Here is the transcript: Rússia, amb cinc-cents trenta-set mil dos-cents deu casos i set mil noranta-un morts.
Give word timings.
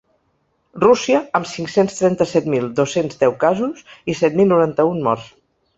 Rússia, 0.83 1.19
amb 1.41 1.49
cinc-cents 1.51 1.99
trenta-set 1.99 2.49
mil 2.55 2.67
dos-cents 2.83 3.23
deu 3.23 3.39
casos 3.47 3.87
i 4.15 4.19
set 4.25 4.43
mil 4.43 4.55
noranta-un 4.57 5.11
morts. 5.11 5.33